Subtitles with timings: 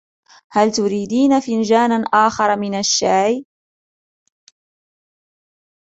[0.51, 3.45] هل تريدين فنجانا آخر من الشاي؟